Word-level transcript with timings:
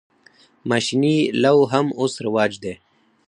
ماشیني 0.69 1.15
لو 1.43 1.57
هم 1.71 1.85
اوس 1.99 2.13
رواج 2.25 2.51
دی. 2.63 2.73